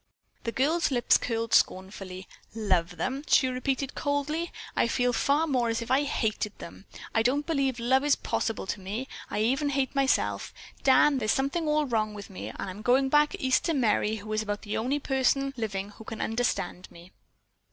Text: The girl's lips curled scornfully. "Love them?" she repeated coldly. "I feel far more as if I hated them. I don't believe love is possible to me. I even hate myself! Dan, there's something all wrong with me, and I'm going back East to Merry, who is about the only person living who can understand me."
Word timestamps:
The 0.45 0.51
girl's 0.51 0.89
lips 0.89 1.15
curled 1.19 1.53
scornfully. 1.53 2.27
"Love 2.55 2.97
them?" 2.97 3.23
she 3.27 3.47
repeated 3.49 3.93
coldly. 3.93 4.51
"I 4.75 4.87
feel 4.87 5.13
far 5.13 5.45
more 5.45 5.69
as 5.69 5.79
if 5.83 5.91
I 5.91 6.05
hated 6.05 6.57
them. 6.57 6.87
I 7.13 7.21
don't 7.21 7.45
believe 7.45 7.77
love 7.79 8.03
is 8.03 8.15
possible 8.15 8.65
to 8.65 8.79
me. 8.79 9.07
I 9.29 9.41
even 9.41 9.69
hate 9.69 9.93
myself! 9.93 10.55
Dan, 10.81 11.19
there's 11.19 11.29
something 11.31 11.67
all 11.67 11.85
wrong 11.85 12.15
with 12.15 12.31
me, 12.31 12.47
and 12.47 12.57
I'm 12.67 12.81
going 12.81 13.09
back 13.09 13.35
East 13.37 13.63
to 13.65 13.75
Merry, 13.75 14.15
who 14.15 14.33
is 14.33 14.41
about 14.41 14.63
the 14.63 14.75
only 14.75 14.97
person 14.97 15.53
living 15.55 15.89
who 15.91 16.03
can 16.03 16.19
understand 16.19 16.89
me." 16.89 17.11